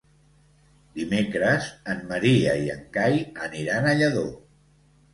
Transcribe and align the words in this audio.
Dimecres 0.95 1.69
en 1.95 2.03
Maria 2.13 2.57
i 2.65 2.75
en 2.79 2.83
Cai 2.99 3.23
aniran 3.49 3.91
a 3.95 3.97
Lladó. 4.05 4.29